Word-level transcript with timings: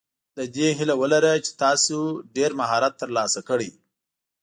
د 0.37 0.39
دې 0.55 0.67
هیله 0.79 0.95
ولره 1.01 1.31
چې 1.45 1.51
تاسو 1.63 1.97
ډېر 2.35 2.51
مهارت 2.59 2.93
ترلاسه 3.01 3.39
کړئ. 3.49 3.71